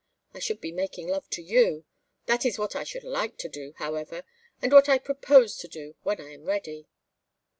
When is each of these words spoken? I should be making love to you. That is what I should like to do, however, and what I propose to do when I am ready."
I 0.33 0.39
should 0.39 0.59
be 0.59 0.71
making 0.71 1.09
love 1.09 1.29
to 1.29 1.43
you. 1.43 1.85
That 2.25 2.43
is 2.43 2.57
what 2.57 2.75
I 2.75 2.83
should 2.83 3.03
like 3.03 3.37
to 3.37 3.47
do, 3.47 3.75
however, 3.77 4.23
and 4.59 4.71
what 4.71 4.89
I 4.89 4.97
propose 4.97 5.57
to 5.57 5.67
do 5.67 5.93
when 6.01 6.19
I 6.19 6.31
am 6.33 6.45
ready." 6.45 6.87